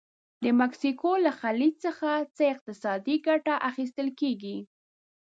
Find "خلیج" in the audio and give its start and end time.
1.39-1.73